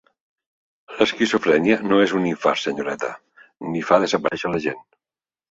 L'esquizofrènia 1.01 1.77
no 1.91 1.99
és 2.05 2.15
un 2.21 2.25
infart, 2.31 2.63
senyoreta, 2.63 3.11
ni 3.75 3.85
fa 3.93 4.01
desaparèixer 4.07 4.55
la 4.57 4.65
gent. 4.67 4.83